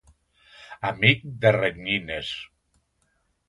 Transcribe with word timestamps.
Amic 0.93 1.21
de 1.45 1.53
renyines. 1.59 2.35